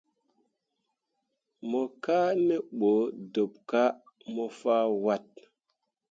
Mo 1.69 1.81
kaa 2.03 2.29
ne 2.47 2.55
ɓu 2.77 2.91
deb 3.33 3.51
kah 3.69 3.91
mo 4.33 4.43
fah 4.59 4.85
wat. 5.03 5.27